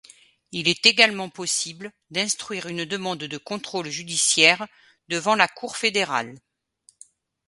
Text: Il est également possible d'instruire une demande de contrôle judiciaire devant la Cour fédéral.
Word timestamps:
Il 0.51 0.67
est 0.67 0.87
également 0.87 1.29
possible 1.29 1.91
d'instruire 2.09 2.65
une 2.65 2.85
demande 2.85 3.19
de 3.19 3.37
contrôle 3.37 3.87
judiciaire 3.87 4.65
devant 5.09 5.35
la 5.35 5.47
Cour 5.47 5.77
fédéral. 5.77 6.39